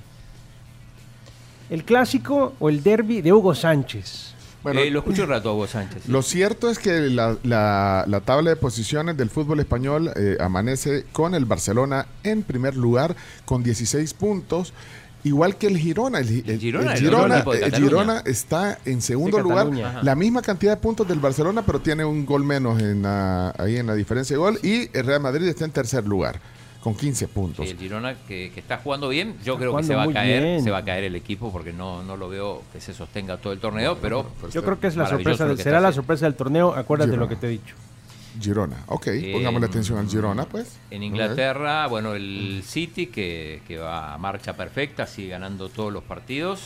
El 1.69 1.83
clásico 1.83 2.53
o 2.59 2.69
el 2.69 2.83
derby 2.83 3.21
de 3.21 3.33
Hugo 3.33 3.53
Sánchez. 3.55 4.32
Bueno, 4.63 4.79
Eh, 4.79 4.89
lo 4.89 4.99
escucho 4.99 5.23
un 5.23 5.29
rato 5.29 5.49
a 5.49 5.53
Hugo 5.53 5.67
Sánchez. 5.67 6.07
Lo 6.07 6.21
cierto 6.21 6.69
es 6.69 6.79
que 6.79 7.01
la, 7.01 7.35
la- 7.43 8.05
la 8.07 8.19
tabla 8.21 8.49
de 8.51 8.55
posiciones 8.55 9.17
del 9.17 9.29
fútbol 9.29 9.59
español 9.59 10.11
eh, 10.15 10.37
amanece 10.39 11.05
con 11.11 11.35
el 11.35 11.45
Barcelona 11.45 12.05
en 12.23 12.43
primer 12.43 12.75
lugar 12.77 13.15
con 13.45 13.61
16 13.63 14.13
puntos. 14.13 14.73
Igual 15.25 15.55
que 15.57 15.67
el 15.67 15.77
Girona. 15.77 16.19
El, 16.19 16.27
el- 16.29 16.49
El 16.49 16.59
Girona, 16.59 16.93
el 16.93 16.99
Girona. 16.99 17.43
Girona 17.77 18.23
está 18.25 18.77
en 18.85 19.01
segundo 19.01 19.39
lugar. 19.39 19.67
Ajá. 19.83 20.03
La 20.03 20.15
misma 20.15 20.41
cantidad 20.41 20.75
de 20.75 20.81
puntos 20.81 21.07
del 21.07 21.19
Barcelona, 21.19 21.61
pero 21.65 21.79
tiene 21.79 22.03
un 22.05 22.25
gol 22.25 22.43
menos 22.45 22.81
en 22.81 23.01
la- 23.03 23.53
ahí 23.57 23.77
en 23.77 23.87
la 23.87 23.95
diferencia 23.95 24.33
de 24.35 24.39
gol. 24.39 24.59
Y 24.63 24.89
el 24.97 25.05
Real 25.05 25.21
Madrid 25.21 25.47
está 25.47 25.65
en 25.65 25.71
tercer 25.71 26.05
lugar 26.07 26.39
con 26.83 26.95
15 26.95 27.27
puntos. 27.29 27.65
Sí, 27.65 27.71
el 27.71 27.77
Girona 27.79 28.15
que, 28.27 28.51
que 28.53 28.59
está 28.59 28.77
jugando 28.77 29.07
bien, 29.07 29.37
yo 29.43 29.53
Está 29.53 29.57
creo 29.65 29.77
que 29.77 29.83
se 29.83 29.95
va 29.95 30.03
a 30.03 30.11
caer, 30.11 30.43
bien. 30.43 30.63
se 30.63 30.69
va 30.69 30.79
a 30.79 30.83
caer 30.83 31.05
el 31.05 31.15
equipo 31.15 31.49
porque 31.51 31.71
no, 31.71 32.03
no 32.03 32.17
lo 32.17 32.27
veo 32.27 32.61
que 32.73 32.81
se 32.81 32.93
sostenga 32.93 33.37
todo 33.37 33.53
el 33.53 33.59
torneo, 33.59 33.97
pero 34.01 34.29
Yo 34.51 34.63
creo 34.63 34.79
que 34.79 34.87
es 34.87 34.95
la 34.97 35.07
sorpresa, 35.07 35.45
del- 35.47 35.57
será 35.57 35.79
la 35.79 35.87
haciendo. 35.87 36.01
sorpresa 36.03 36.25
del 36.25 36.35
torneo. 36.35 36.73
Acuérdate 36.75 37.11
Girona. 37.11 37.23
lo 37.23 37.29
que 37.29 37.35
te 37.37 37.47
he 37.47 37.49
dicho. 37.51 37.73
Girona. 38.41 38.83
Ok, 38.87 39.07
Eh, 39.07 39.31
pongámosle 39.31 39.67
atención 39.67 39.97
al 39.99 40.09
Girona, 40.09 40.45
pues. 40.45 40.77
en 40.91 41.03
Inglaterra, 41.03 41.87
bueno, 41.87 42.15
el 42.15 42.63
City 42.65 43.07
que, 43.07 43.61
que 43.67 43.77
va 43.77 44.13
a 44.13 44.17
marcha 44.17 44.53
perfecta, 44.57 45.05
sigue 45.07 45.29
ganando 45.29 45.69
todos 45.69 45.93
los 45.93 46.03
partidos. 46.03 46.59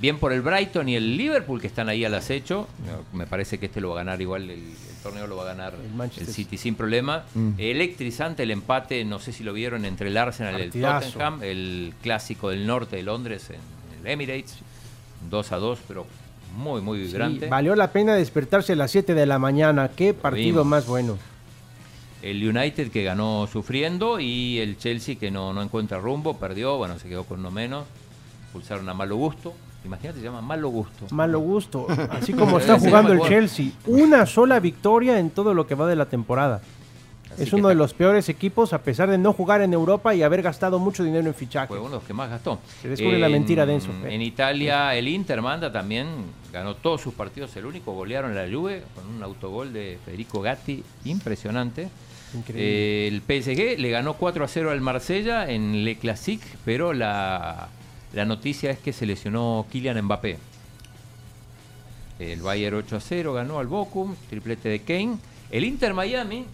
Bien 0.00 0.18
por 0.18 0.32
el 0.32 0.40
Brighton 0.40 0.88
y 0.88 0.96
el 0.96 1.18
Liverpool 1.18 1.60
que 1.60 1.66
están 1.66 1.90
ahí 1.90 2.04
al 2.06 2.14
acecho. 2.14 2.66
Me 3.12 3.26
parece 3.26 3.58
que 3.58 3.66
este 3.66 3.82
lo 3.82 3.90
va 3.90 3.96
a 3.96 4.04
ganar 4.04 4.20
igual, 4.22 4.44
el, 4.44 4.58
el 4.60 4.96
torneo 5.02 5.26
lo 5.26 5.36
va 5.36 5.42
a 5.42 5.46
ganar 5.54 5.74
El 5.74 6.00
el, 6.00 6.26
City 6.26 6.56
sin 6.56 6.74
problema. 6.74 7.24
Mm. 7.34 7.50
Electrizante 7.58 8.44
el 8.44 8.50
empate, 8.50 9.04
no 9.04 9.18
sé 9.18 9.32
si 9.32 9.44
lo 9.44 9.52
vieron, 9.52 9.84
entre 9.84 10.08
el 10.08 10.16
Arsenal 10.16 10.58
y 10.58 10.62
el. 10.62 10.70
Tottenham, 10.70 11.42
el 11.42 11.92
clásico 12.02 12.48
del 12.48 12.66
norte 12.66 12.96
de 12.96 13.02
Londres 13.02 13.50
en 13.50 13.60
el 14.00 14.10
Emirates. 14.10 14.56
2 15.28 15.52
a 15.52 15.56
2, 15.58 15.78
pero 15.86 16.06
muy, 16.56 16.80
muy 16.80 16.98
Sí, 17.00 17.04
vibrante. 17.08 17.46
valió 17.48 17.76
la 17.76 17.92
pena 17.92 18.14
despertarse 18.14 18.72
a 18.72 18.76
las 18.76 18.90
7 18.90 19.12
de 19.14 19.26
la 19.26 19.38
mañana. 19.38 19.90
Qué 19.94 20.14
partido 20.14 20.46
vimos. 20.62 20.66
más 20.66 20.86
bueno. 20.86 21.18
El 22.22 22.42
United 22.48 22.90
que 22.90 23.04
ganó 23.04 23.46
sufriendo 23.52 24.18
y 24.18 24.58
el 24.60 24.78
Chelsea 24.78 25.16
que 25.16 25.30
no, 25.30 25.52
no 25.52 25.62
encuentra 25.62 25.98
rumbo, 25.98 26.38
perdió, 26.38 26.78
bueno, 26.78 26.98
se 26.98 27.08
quedó 27.08 27.24
con 27.24 27.40
uno 27.40 27.50
menos, 27.50 27.84
pulsaron 28.54 28.88
a 28.88 28.94
malo 28.94 29.16
gusto. 29.16 29.54
Imagínate, 29.84 30.18
se 30.18 30.24
llama 30.24 30.40
malo 30.42 30.68
gusto. 30.68 31.06
Malo 31.10 31.40
gusto. 31.40 31.86
Así 32.10 32.32
como 32.32 32.58
está 32.58 32.78
jugando 32.78 33.12
el. 33.12 33.20
Chelsea. 33.22 33.66
Una 33.86 34.26
sola 34.26 34.60
victoria 34.60 35.18
en 35.18 35.30
todo 35.30 35.54
lo 35.54 35.66
que 35.66 35.74
va 35.74 35.86
de 35.88 35.96
la 35.96 36.06
temporada. 36.06 36.60
Así 37.32 37.44
Es 37.44 37.52
uno 37.52 37.68
de 37.68 37.76
los 37.76 37.94
peores 37.94 38.28
equipos 38.28 38.72
a 38.72 38.82
pesar 38.82 39.08
de 39.08 39.16
no 39.16 39.32
jugar 39.32 39.62
en 39.62 39.72
Europa 39.72 40.14
y 40.14 40.22
haber 40.22 40.42
gastado 40.42 40.78
mucho 40.80 41.04
dinero 41.04 41.26
en 41.28 41.34
fichajes. 41.34 41.68
Fue 41.68 41.78
uno 41.78 41.88
de 41.90 41.94
los 41.96 42.02
que 42.04 42.12
más 42.12 42.28
gastó. 42.28 42.58
Se 42.82 42.88
descubre 42.88 43.18
la 43.18 43.26
En- 43.26 43.32
mentira 43.32 43.64
de 43.64 43.74
Enzo. 43.74 43.90
En 44.04 44.20
Italia, 44.20 44.94
el 44.96 45.06
Inter 45.06 45.40
manda 45.40 45.70
también, 45.70 46.08
ganó 46.52 46.74
todos 46.74 47.00
sus 47.00 47.14
partidos, 47.14 47.54
el 47.56 47.66
único, 47.66 47.92
golearon 47.92 48.34
la 48.34 48.46
Juve 48.52 48.82
con 48.96 49.06
un 49.14 49.22
autogol 49.22 49.72
de 49.72 49.98
Federico 50.04 50.40
Gatti, 50.42 50.82
impresionante. 51.04 51.88
Increíble. 52.34 52.64
Eh, 52.66 53.08
el 53.08 53.20
PSG 53.22 53.78
le 53.80 53.90
ganó 53.90 54.14
4 54.14 54.44
a 54.44 54.48
0 54.48 54.70
al 54.72 54.80
Marsella 54.80 55.48
en 55.50 55.84
Le 55.84 55.96
Classique, 55.98 56.44
pero 56.64 56.92
la, 56.92 57.68
la 58.12 58.24
noticia 58.24 58.70
es 58.70 58.78
que 58.78 58.92
se 58.92 59.06
lesionó 59.06 59.66
Kylian 59.70 60.02
Mbappé. 60.04 60.38
El 62.18 62.42
Bayern 62.42 62.76
8 62.76 62.96
a 62.96 63.00
0 63.00 63.32
ganó 63.32 63.58
al 63.58 63.66
Bochum, 63.66 64.14
triplete 64.28 64.68
de 64.68 64.80
Kane. 64.80 65.16
El 65.50 65.64
Inter 65.64 65.94
Miami 65.94 66.44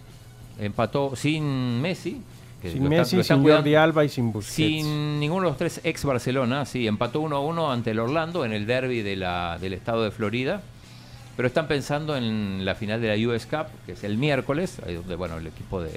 empató 0.60 1.16
sin 1.16 1.80
Messi. 1.80 2.20
que 2.62 2.70
Sin 2.72 2.88
Messi, 2.88 3.16
está 3.18 3.34
sin 3.34 3.42
cuidando- 3.42 3.62
Jordi 3.62 3.74
Alba 3.74 4.04
y 4.04 4.08
sin 4.08 4.32
Busquets. 4.32 4.54
sin 4.54 5.20
ninguno 5.20 5.42
de 5.42 5.48
los 5.50 5.58
tres 5.58 5.80
ex 5.84 6.04
Barcelona, 6.04 6.64
sí, 6.64 6.86
empató 6.86 7.20
1-1 7.20 7.70
ante 7.70 7.90
el 7.90 7.98
Orlando 7.98 8.44
en 8.46 8.52
el 8.52 8.66
derby 8.66 9.02
de 9.02 9.16
la, 9.16 9.58
del 9.60 9.72
estado 9.74 10.04
de 10.04 10.10
Florida. 10.10 10.62
Pero 11.36 11.48
están 11.48 11.68
pensando 11.68 12.16
en 12.16 12.64
la 12.64 12.74
final 12.74 13.00
de 13.02 13.08
la 13.14 13.28
US 13.28 13.44
Cup, 13.44 13.66
que 13.84 13.92
es 13.92 14.04
el 14.04 14.16
miércoles, 14.16 14.78
ahí 14.86 14.94
donde 14.94 15.16
bueno, 15.16 15.36
el 15.36 15.46
equipo 15.46 15.82
de, 15.82 15.90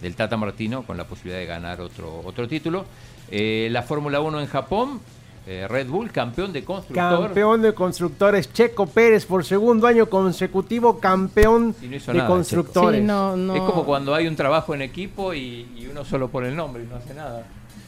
del 0.00 0.14
Tata 0.14 0.36
Martino 0.36 0.82
con 0.82 0.96
la 0.96 1.04
posibilidad 1.04 1.38
de 1.38 1.46
ganar 1.46 1.80
otro, 1.80 2.20
otro 2.24 2.46
título. 2.48 2.84
Eh, 3.30 3.68
la 3.70 3.82
Fórmula 3.82 4.20
1 4.20 4.40
en 4.40 4.46
Japón, 4.46 5.00
eh, 5.46 5.66
Red 5.68 5.88
Bull, 5.88 6.10
campeón 6.10 6.52
de 6.52 6.64
constructor. 6.64 7.26
Campeón 7.26 7.62
de 7.62 7.74
constructores, 7.74 8.52
Checo 8.52 8.86
Pérez 8.86 9.26
por 9.26 9.44
segundo 9.44 9.86
año 9.86 10.06
consecutivo, 10.06 10.98
campeón 10.98 11.74
Y 11.80 11.86
no 11.86 11.96
hizo 11.96 12.12
de 12.12 12.18
nada, 12.18 12.28
constructores. 12.28 13.00
Sí, 13.00 13.06
no, 13.06 13.36
no. 13.36 13.54
Es 13.54 13.62
como 13.62 13.84
cuando 13.84 14.14
hay 14.14 14.26
un 14.26 14.36
trabajo 14.36 14.74
en 14.74 14.82
equipo 14.82 15.34
y, 15.34 15.68
y 15.76 15.88
uno 15.90 16.04
solo 16.04 16.28
pone 16.28 16.48
el 16.48 16.56
nombre 16.56 16.82
y 16.82 16.86
no 16.86 16.96
hace 16.96 17.14
nada. 17.14 17.46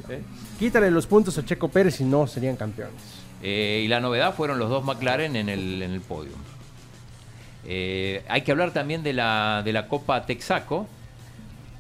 ¿eh? 0.08 0.22
Quítale 0.58 0.90
los 0.90 1.06
puntos 1.06 1.36
a 1.38 1.44
Checo 1.44 1.68
Pérez 1.68 2.00
y 2.00 2.04
no 2.04 2.26
serían 2.26 2.56
campeones. 2.56 3.18
Eh, 3.42 3.82
y 3.84 3.88
la 3.88 4.00
novedad 4.00 4.34
fueron 4.34 4.58
los 4.58 4.68
dos 4.68 4.84
McLaren 4.84 5.36
en 5.36 5.48
el, 5.48 5.82
en 5.82 5.92
el 5.92 6.00
podio. 6.00 6.32
Eh, 7.64 8.24
hay 8.28 8.42
que 8.42 8.50
hablar 8.52 8.72
también 8.72 9.02
de 9.02 9.12
la, 9.12 9.62
de 9.64 9.72
la 9.72 9.88
Copa 9.88 10.24
Texaco, 10.26 10.86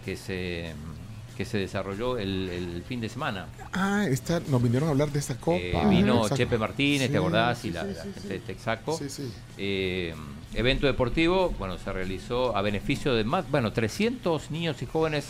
que 0.08 0.16
se, 0.16 0.72
que 1.36 1.44
se 1.44 1.58
desarrolló 1.58 2.16
el, 2.16 2.48
el 2.48 2.82
fin 2.82 3.00
de 3.00 3.08
semana. 3.10 3.46
Ah, 3.72 4.06
esta, 4.08 4.40
nos 4.48 4.62
vinieron 4.62 4.88
a 4.88 4.92
hablar 4.92 5.10
de 5.10 5.18
esta 5.18 5.36
copa. 5.36 5.58
Eh, 5.58 5.74
vino 5.90 6.14
Exacto. 6.16 6.36
Chepe 6.36 6.56
Martínez, 6.58 7.06
Sí, 7.08 7.12
¿te 7.12 7.18
acordás? 7.18 7.58
sí, 7.58 7.68
y 7.68 7.70
la, 7.72 7.82
sí, 7.84 7.92
la 7.94 8.02
gente 8.04 8.28
de 8.28 8.38
Texaco. 8.40 8.96
Sí, 8.96 9.10
sí. 9.10 9.30
Eh, 9.58 10.14
evento 10.54 10.86
deportivo, 10.86 11.50
bueno, 11.58 11.76
se 11.76 11.92
realizó 11.92 12.56
a 12.56 12.62
beneficio 12.62 13.14
de 13.14 13.24
más, 13.24 13.50
bueno, 13.50 13.72
300 13.72 14.50
niños 14.50 14.80
y 14.80 14.86
jóvenes, 14.86 15.26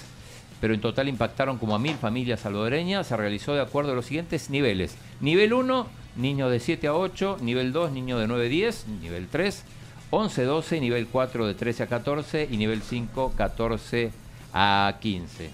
pero 0.61 0.75
en 0.75 0.81
total 0.81 1.09
impactaron 1.09 1.59
como 1.59 1.75
a 1.75 1.79
mil 1.81 1.97
familias 1.97 2.41
salvadoreñas. 2.41 3.09
Se 3.09 3.17
realizó 3.17 3.55
de 3.55 3.61
acuerdo 3.63 3.93
a 3.93 3.95
los 3.97 4.07
siguientes 4.07 4.49
niveles. 4.49 4.95
Nivel 5.21 5.53
1, 5.53 5.87
niños 6.17 6.51
de 6.53 6.61
7 6.61 6.87
a 6.87 6.95
8. 6.95 7.39
Nivel 7.41 7.73
2, 7.73 7.91
niños 7.93 8.21
de 8.21 8.29
9 8.29 8.47
a 8.47 8.49
10. 8.49 8.87
Nivel 9.03 9.27
3, 9.29 9.65
11 10.11 10.43
a 10.43 10.45
12. 10.47 10.81
Nivel 10.81 11.07
4, 11.09 11.47
de 11.47 11.55
13 11.55 11.83
a 11.83 11.87
14. 11.87 12.49
Y 12.51 12.57
nivel 12.57 12.83
5, 12.83 13.35
14 13.37 14.07
a 14.07 14.28
15. 15.01 15.51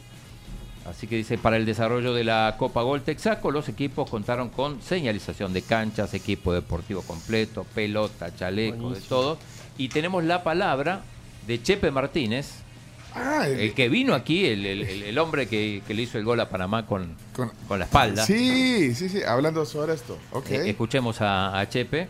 Así 0.89 1.07
que 1.07 1.17
dice, 1.17 1.39
para 1.39 1.57
el 1.57 1.65
desarrollo 1.65 2.13
de 2.13 2.25
la 2.25 2.57
Copa 2.59 2.83
Gol 2.83 3.01
Texaco, 3.03 3.51
los 3.51 3.69
equipos 3.71 4.09
contaron 4.11 4.51
con 4.51 4.83
señalización 4.83 5.53
de 5.55 5.63
canchas, 5.63 6.13
equipo 6.13 6.53
deportivo 6.53 7.01
completo, 7.03 7.65
pelota, 7.75 8.35
chaleco, 8.37 8.91
de 8.91 9.01
todo. 9.01 9.39
Y 9.79 9.89
tenemos 9.89 10.25
la 10.25 10.43
palabra 10.45 11.01
de 11.47 11.63
Chepe 11.63 11.91
Martínez, 11.91 12.61
Ah, 13.17 13.47
el- 13.49 13.61
el 13.61 13.75
que 13.75 13.89
vino 13.89 14.13
aquí, 14.13 14.45
el, 14.45 14.67
el- 14.67 14.83
el- 14.83 15.03
el 15.05 15.19
hombre 15.19 15.47
que, 15.47 15.83
que 15.87 15.95
le 15.95 16.03
hizo 16.03 16.19
el 16.19 16.25
gol 16.25 16.41
a 16.41 16.49
Panamá 16.49 16.85
con, 16.85 17.15
Con- 17.33 17.53
con 17.69 17.79
la 17.79 17.85
espalda. 17.85 18.27
Sí, 18.27 18.93
sí, 18.93 19.09
sí, 19.09 19.23
hablando 19.23 19.65
sobre 19.65 19.95
esto. 19.95 20.19
Ok. 20.33 20.51
Eh, 20.51 20.71
escuchemos 20.71 21.21
a, 21.21 21.57
a 21.61 21.69
Chepe. 21.69 22.09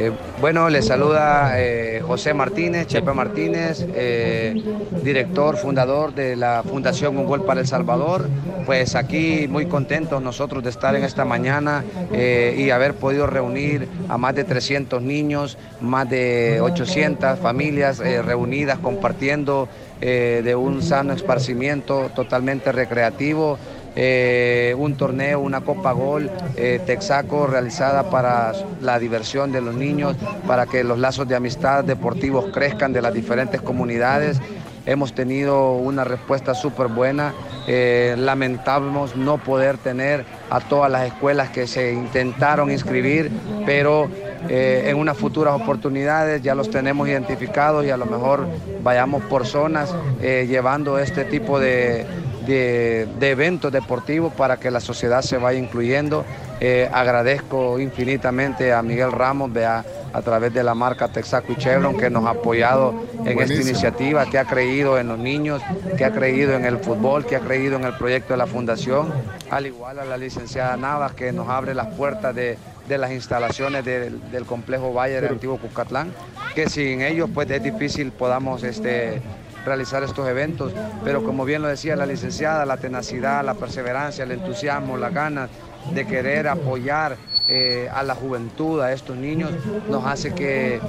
Eh, 0.00 0.12
bueno, 0.40 0.68
les 0.68 0.86
saluda 0.86 1.54
eh, 1.56 2.00
José 2.06 2.32
Martínez, 2.32 2.86
Chepe 2.86 3.12
Martínez, 3.12 3.84
eh, 3.96 4.54
director, 5.02 5.56
fundador 5.56 6.14
de 6.14 6.36
la 6.36 6.62
Fundación 6.62 7.18
Un 7.18 7.26
Gol 7.26 7.44
para 7.44 7.58
El 7.58 7.66
Salvador. 7.66 8.28
Pues 8.64 8.94
aquí 8.94 9.48
muy 9.48 9.66
contentos 9.66 10.22
nosotros 10.22 10.62
de 10.62 10.70
estar 10.70 10.94
en 10.94 11.02
esta 11.02 11.24
mañana 11.24 11.84
y 12.12 12.70
haber 12.70 12.94
podido 12.94 13.26
reunir 13.26 13.88
a 14.08 14.18
más 14.18 14.34
de 14.34 14.44
300 14.44 15.02
niños, 15.02 15.56
más 15.80 16.08
de 16.08 16.60
800 16.60 17.38
familias 17.38 17.98
reunidas 17.98 18.78
compartiendo 18.78 19.68
de 20.00 20.54
un 20.54 20.82
sano 20.82 21.14
esparcimiento 21.14 22.10
totalmente 22.14 22.70
recreativo 22.70 23.58
eh, 24.00 24.76
un 24.78 24.94
torneo, 24.94 25.40
una 25.40 25.62
Copa 25.62 25.90
Gol 25.90 26.30
eh, 26.54 26.80
Texaco 26.86 27.48
realizada 27.48 28.10
para 28.10 28.52
la 28.80 28.96
diversión 29.00 29.50
de 29.50 29.60
los 29.60 29.74
niños, 29.74 30.14
para 30.46 30.66
que 30.66 30.84
los 30.84 31.00
lazos 31.00 31.26
de 31.26 31.34
amistad 31.34 31.82
deportivos 31.82 32.52
crezcan 32.52 32.92
de 32.92 33.02
las 33.02 33.12
diferentes 33.12 33.60
comunidades. 33.60 34.40
Hemos 34.86 35.16
tenido 35.16 35.72
una 35.72 36.04
respuesta 36.04 36.54
súper 36.54 36.86
buena. 36.86 37.34
Eh, 37.66 38.14
lamentamos 38.16 39.16
no 39.16 39.38
poder 39.38 39.78
tener 39.78 40.24
a 40.48 40.60
todas 40.60 40.92
las 40.92 41.04
escuelas 41.04 41.50
que 41.50 41.66
se 41.66 41.92
intentaron 41.92 42.70
inscribir, 42.70 43.32
pero 43.66 44.08
en 44.48 44.96
unas 44.96 45.16
futuras 45.18 45.60
oportunidades 45.60 46.40
ya 46.40 46.54
los 46.54 46.70
tenemos 46.70 47.08
identificados 47.08 47.84
y 47.84 47.90
a 47.90 47.96
lo 47.96 48.06
mejor 48.06 48.46
vayamos 48.84 49.24
por 49.24 49.44
zonas 49.44 49.92
llevando 50.20 51.00
este 51.00 51.24
tipo 51.24 51.58
de, 51.58 52.06
de, 52.48 53.06
de 53.20 53.30
eventos 53.30 53.70
deportivos 53.70 54.32
para 54.32 54.56
que 54.56 54.70
la 54.70 54.80
sociedad 54.80 55.22
se 55.22 55.36
vaya 55.36 55.58
incluyendo. 55.58 56.24
Eh, 56.60 56.88
agradezco 56.92 57.78
infinitamente 57.78 58.72
a 58.72 58.82
Miguel 58.82 59.12
Ramos 59.12 59.52
vea, 59.52 59.84
a 60.12 60.22
través 60.22 60.52
de 60.52 60.64
la 60.64 60.74
marca 60.74 61.06
Texaco 61.06 61.52
y 61.52 61.56
Chevron 61.56 61.96
que 61.96 62.10
nos 62.10 62.24
ha 62.24 62.30
apoyado 62.30 62.94
en 63.24 63.38
esta 63.38 63.54
iniciativa, 63.54 64.26
que 64.26 64.38
ha 64.38 64.44
creído 64.44 64.98
en 64.98 65.08
los 65.08 65.18
niños, 65.18 65.62
que 65.96 66.04
ha 66.04 66.10
creído 66.10 66.54
en 66.54 66.64
el 66.64 66.78
fútbol, 66.78 67.26
que 67.26 67.36
ha 67.36 67.40
creído 67.40 67.76
en 67.76 67.84
el 67.84 67.94
proyecto 67.96 68.32
de 68.32 68.38
la 68.38 68.46
fundación, 68.46 69.12
al 69.50 69.66
igual 69.66 69.98
a 69.98 70.04
la 70.04 70.16
licenciada 70.16 70.76
Navas 70.76 71.12
que 71.12 71.30
nos 71.30 71.48
abre 71.48 71.74
las 71.74 71.88
puertas 71.88 72.34
de, 72.34 72.58
de 72.88 72.98
las 72.98 73.12
instalaciones 73.12 73.84
del, 73.84 74.30
del 74.32 74.44
complejo 74.46 74.92
Valle 74.92 75.20
de 75.20 75.28
Antiguo 75.28 75.58
Cuscatlán, 75.58 76.12
que 76.54 76.68
sin 76.68 77.02
ellos 77.02 77.28
pues 77.32 77.48
es 77.50 77.62
difícil 77.62 78.10
podamos 78.10 78.64
este, 78.64 79.20
realizar 79.68 80.02
estos 80.02 80.26
eventos, 80.28 80.72
pero 81.04 81.22
como 81.22 81.44
bien 81.44 81.62
lo 81.62 81.68
decía 81.68 81.94
la 81.96 82.06
licenciada, 82.06 82.64
la 82.66 82.78
tenacidad, 82.78 83.44
la 83.44 83.54
perseverancia, 83.54 84.24
el 84.24 84.32
entusiasmo, 84.32 84.96
las 84.96 85.12
ganas 85.14 85.50
de 85.94 86.06
querer 86.06 86.48
apoyar 86.48 87.16
eh, 87.50 87.88
a 87.94 88.02
la 88.02 88.14
juventud, 88.14 88.78
a 88.82 88.92
estos 88.92 89.16
niños, 89.16 89.50
nos 89.88 90.04
hace 90.04 90.34
que, 90.34 90.80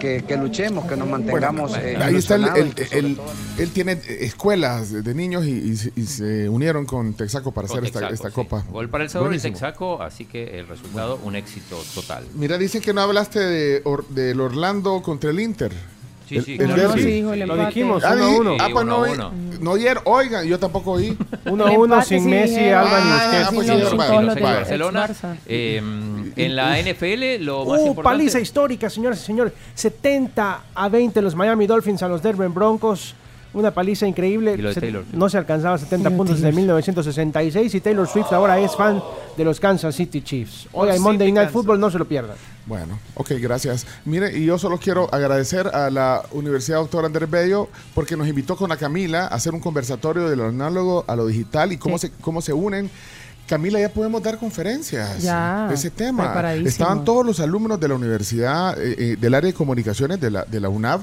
que- 0.00 0.24
que 0.26 0.36
luchemos, 0.36 0.84
que 0.86 0.96
nos 0.96 1.06
mantengamos 1.06 1.76
eh, 1.78 1.96
Ahí 2.00 2.16
está 2.16 2.34
el, 2.34 3.16
él 3.58 3.70
tiene 3.72 3.92
escuelas 4.20 4.90
de 4.90 5.02
de 5.02 5.14
niños 5.14 5.44
y, 5.46 5.50
y 5.52 5.76
se- 5.76 5.92
y 5.94 6.06
se 6.06 6.48
unieron 6.48 6.84
con 6.84 7.14
Texaco 7.14 7.52
para 7.52 7.68
Con 7.68 7.76
hacer 7.78 7.86
esta, 7.86 8.00
Texaco, 8.00 8.14
esta 8.14 8.28
sí. 8.30 8.34
copa. 8.34 8.64
Gol 8.72 8.88
para 8.88 9.04
El 9.04 9.10
Salvador 9.10 9.36
y. 9.36 9.38
Texaco, 9.38 10.02
así 10.02 10.24
que 10.24 10.58
el 10.58 10.66
resultado, 10.66 11.20
un 11.22 11.36
éxito 11.36 11.80
total. 11.94 12.24
Mira, 12.34 12.58
dicen 12.58 12.82
que 12.82 12.92
no 12.92 13.02
hablaste 13.02 13.38
de 13.38 13.80
Or- 13.84 14.08
del 14.08 14.40
Orlando 14.40 15.02
contra 15.02 15.30
el 15.30 15.38
Inter. 15.38 15.70
Sí, 16.30 16.36
El- 16.36 16.44
sí, 16.44 16.52
el 16.52 16.58
claro. 16.66 16.82
derbi. 16.82 17.02
Sí, 17.02 17.18
el 17.18 17.38
Lo 17.48 17.56
dijimos, 17.66 18.04
Ah, 18.04 18.12
uno 18.14 18.24
a 18.24 18.28
di- 18.28 18.34
uno. 18.36 18.56
ah, 18.60 18.66
Sí, 18.66 18.72
pues 18.72 18.84
uno 18.84 19.04
no, 19.06 19.12
uno. 19.12 19.32
no 19.60 19.70
oyeron, 19.72 20.02
oigan, 20.06 20.46
yo 20.46 20.58
tampoco 20.60 20.92
oí. 20.92 21.18
Uno 21.46 21.64
a 21.66 21.70
El 21.72 21.76
uno 21.78 21.94
empate 21.96 22.06
sin 22.08 22.22
sí 22.22 22.28
Messi. 22.30 22.68
Alba 22.68 22.90
y 22.90 23.02
Ah, 23.02 23.50
los 23.50 23.92
ex 23.92 24.34
de 24.36 24.40
Barcelona. 24.40 25.10
Eh, 25.46 25.82
en 26.36 26.54
la 26.56 26.78
NFL, 26.78 27.38
lo 27.44 27.64
más 27.64 27.80
Uh, 27.80 27.86
importante. 27.88 28.02
paliza 28.02 28.38
histórica, 28.38 28.88
señoras 28.88 29.20
y 29.20 29.24
señores. 29.26 29.52
70 29.74 30.62
a 30.72 30.88
20 30.88 31.20
los 31.20 31.34
Miami 31.34 31.66
Dolphins 31.66 32.02
a 32.04 32.08
los 32.08 32.22
Denver 32.22 32.48
Broncos. 32.48 33.16
Una 33.52 33.72
paliza 33.72 34.06
increíble. 34.06 34.54
Y 34.54 34.58
lo 34.62 34.68
de 34.68 34.74
Se- 34.74 34.80
Taylor. 34.80 35.04
no 35.12 35.28
se 35.28 35.36
alcanzaba 35.38 35.76
70 35.76 36.08
Sí, 36.10 36.14
puntos 36.16 36.36
desde 36.36 36.48
Taylor. 36.48 36.60
1966 36.60 37.74
y 37.74 37.80
Taylor 37.80 38.06
Swift 38.08 38.32
ahora 38.32 38.58
es 38.60 38.76
fan 38.76 39.02
de 39.36 39.44
los 39.44 39.58
Kansas 39.58 39.94
City 39.96 40.22
Chiefs. 40.22 40.68
Hoy 40.72 40.88
hay 40.90 41.00
Monday 41.00 41.32
Night. 41.32 41.50
Football, 41.50 41.80
no 41.80 41.90
se 41.90 41.98
lo 41.98 42.06
pierdan. 42.06 42.36
Bueno, 42.66 42.98
ok, 43.16 43.32
gracias. 43.40 43.86
Mire, 44.04 44.38
y 44.38 44.44
yo 44.44 44.56
solo 44.58 44.78
quiero 44.78 45.12
agradecer 45.12 45.66
a 45.68 45.90
la 45.90 46.22
Universidad 46.32 46.78
Doctor 46.78 47.04
Andrés 47.04 47.28
Bello 47.28 47.68
porque 47.94 48.16
nos 48.16 48.28
invitó 48.28 48.54
con 48.56 48.68
la 48.68 48.76
Camila 48.76 49.22
a 49.24 49.34
hacer 49.34 49.52
un 49.54 49.60
conversatorio 49.60 50.28
de 50.28 50.36
lo 50.36 50.46
análogo 50.46 51.04
a 51.08 51.16
lo 51.16 51.26
digital 51.26 51.72
y 51.72 51.78
cómo, 51.78 51.98
Sí. 51.98 52.06
se, 52.08 52.12
cómo 52.20 52.40
se 52.42 52.52
unen. 52.52 52.88
Camila, 53.50 53.80
ya 53.80 53.88
podemos 53.88 54.22
dar 54.22 54.38
conferencias 54.38 55.20
Ya, 55.22 55.66
de 55.68 55.74
ese 55.74 55.90
tema. 55.90 56.32
Estaban 56.64 57.04
todos 57.04 57.26
los 57.26 57.40
alumnos 57.40 57.80
de 57.80 57.88
la 57.88 57.94
universidad, 57.96 58.80
eh, 58.80 58.94
eh, 58.96 59.16
del 59.20 59.34
área 59.34 59.48
de 59.48 59.54
comunicaciones 59.54 60.20
de 60.20 60.30
la, 60.30 60.44
de 60.44 60.60
la 60.60 60.68
UNAV, 60.68 61.02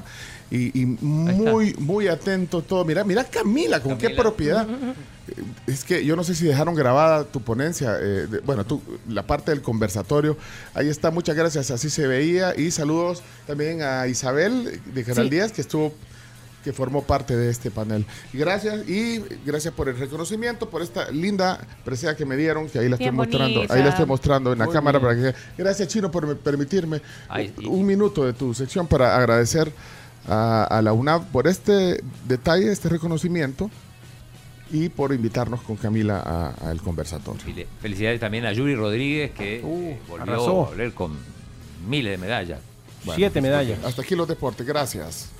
y, 0.50 0.80
y 0.80 0.86
muy, 0.86 1.74
muy 1.78 2.08
atentos 2.08 2.66
todos. 2.66 2.86
Mira, 2.86 3.04
mira 3.04 3.24
Camila, 3.24 3.80
con 3.80 3.98
qué 3.98 4.08
propiedad. 4.10 4.66
Eh, 4.66 5.34
Es 5.66 5.84
que 5.84 6.02
yo 6.06 6.16
no 6.16 6.24
sé 6.24 6.34
si 6.34 6.46
dejaron 6.46 6.74
grabada 6.74 7.24
tu 7.24 7.42
ponencia, 7.42 7.96
eh, 8.00 8.26
de- 8.26 8.40
bueno, 8.40 8.64
tu, 8.64 8.80
la 9.10 9.26
parte 9.26 9.50
del 9.50 9.60
conversatorio. 9.60 10.38
Ahí 10.72 10.88
está, 10.88 11.10
muchas 11.10 11.36
gracias, 11.36 11.70
así 11.70 11.90
se 11.90 12.06
veía. 12.06 12.54
Y 12.58 12.70
saludos 12.70 13.22
también 13.46 13.82
a 13.82 14.06
Isabel 14.08 14.80
de 14.94 15.04
Canal 15.04 15.24
Sí. 15.24 15.30
10, 15.32 15.52
que 15.52 15.60
estuvo 15.60 15.92
que 16.64 16.72
formó 16.72 17.02
parte 17.02 17.36
de 17.36 17.50
este 17.50 17.70
panel. 17.70 18.04
Gracias 18.32 18.88
y 18.88 19.20
gracias 19.46 19.72
por 19.74 19.88
el 19.88 19.96
reconocimiento, 19.98 20.68
por 20.68 20.82
esta 20.82 21.10
linda 21.10 21.60
presea 21.84 22.16
que 22.16 22.24
me 22.26 22.36
dieron, 22.36 22.68
que 22.68 22.78
ahí 22.78 22.88
la 22.88 22.96
estoy 22.96 23.06
Bien 23.06 23.14
mostrando, 23.14 23.54
bonita. 23.60 23.74
ahí 23.74 23.82
la 23.82 23.88
estoy 23.90 24.06
mostrando 24.06 24.52
en 24.52 24.58
la 24.58 24.64
Muy 24.66 24.74
cámara 24.74 24.98
bien. 24.98 25.20
para 25.22 25.32
que 25.32 25.38
gracias 25.56 25.88
Chino 25.88 26.10
por 26.10 26.36
permitirme 26.38 27.00
Ay, 27.28 27.54
un 27.68 27.86
minuto 27.86 28.24
de 28.26 28.32
tu 28.32 28.52
sección 28.54 28.86
para 28.86 29.16
agradecer 29.16 29.72
a, 30.28 30.64
a 30.64 30.82
la 30.82 30.92
UNAV 30.92 31.26
por 31.28 31.46
este 31.46 32.02
detalle, 32.26 32.70
este 32.70 32.88
reconocimiento 32.88 33.70
y 34.70 34.90
por 34.90 35.14
invitarnos 35.14 35.62
con 35.62 35.76
Camila 35.76 36.18
a- 36.20 36.68
al 36.70 36.82
conversatorio. 36.82 37.40
Felicidades 37.80 38.20
también 38.20 38.44
a 38.44 38.52
Yuri 38.52 38.74
Rodríguez, 38.74 39.30
que 39.30 39.62
Uh, 39.64 39.96
volvió 40.08 40.22
arrasó. 40.34 40.64
a 40.66 40.68
volver 40.70 40.92
con 40.92 41.12
miles 41.88 42.12
de 42.12 42.18
medallas. 42.18 42.58
Siete 43.14 43.40
medallas. 43.40 43.78
Hasta 43.84 44.02
aquí 44.02 44.14
los 44.14 44.28
deportes, 44.28 44.66
gracias. 44.66 45.30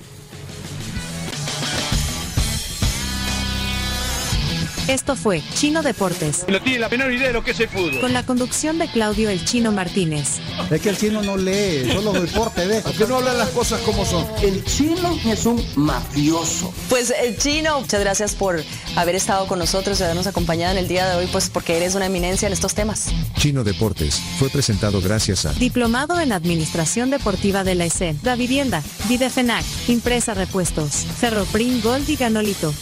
Esto 4.89 5.15
fue 5.15 5.43
Chino 5.53 5.83
Deportes, 5.83 6.45
No 6.47 6.59
tiene 6.63 6.79
la 6.79 6.89
menor 6.89 7.13
idea 7.13 7.27
de 7.27 7.33
lo 7.33 7.43
que 7.43 7.51
es 7.51 7.59
el 7.59 7.69
fútbol. 7.69 7.99
con 8.01 8.11
la 8.11 8.25
conducción 8.25 8.79
de 8.79 8.87
Claudio 8.87 9.29
El 9.29 9.45
Chino 9.45 9.71
Martínez. 9.71 10.39
Es 10.71 10.81
que 10.81 10.89
el 10.89 10.97
chino 10.97 11.21
no 11.21 11.37
lee, 11.37 11.87
solo 11.93 12.11
deporte 12.13 12.65
ve. 12.65 12.81
¿Por 12.81 12.93
qué 12.93 13.05
no 13.05 13.17
hablan 13.17 13.37
las 13.37 13.49
cosas 13.49 13.81
como 13.81 14.03
son? 14.03 14.25
El 14.41 14.63
chino 14.65 15.15
es 15.27 15.45
un 15.45 15.63
mafioso. 15.75 16.73
Pues 16.89 17.13
el 17.23 17.37
chino, 17.37 17.81
muchas 17.81 17.99
gracias 18.01 18.33
por 18.33 18.63
haber 18.95 19.13
estado 19.13 19.45
con 19.45 19.59
nosotros 19.59 19.99
y 19.99 20.03
habernos 20.03 20.25
acompañado 20.25 20.71
en 20.71 20.79
el 20.79 20.87
día 20.87 21.07
de 21.07 21.17
hoy, 21.17 21.27
pues 21.31 21.49
porque 21.51 21.77
eres 21.77 21.93
una 21.93 22.07
eminencia 22.07 22.47
en 22.47 22.53
estos 22.53 22.73
temas. 22.73 23.09
Chino 23.37 23.63
Deportes 23.63 24.19
fue 24.39 24.49
presentado 24.49 25.01
gracias 25.01 25.45
a 25.45 25.53
Diplomado 25.53 26.19
en 26.19 26.31
Administración 26.31 27.11
Deportiva 27.11 27.63
de 27.63 27.75
la 27.75 27.85
ESEN, 27.85 28.19
Da 28.23 28.35
Vivienda, 28.35 28.81
Videfenac, 29.07 29.63
Impresa 29.87 30.33
Repuestos, 30.33 31.05
Ferroprim 31.19 31.79
Gold 31.81 32.09
y 32.09 32.15
Ganolito. 32.15 32.73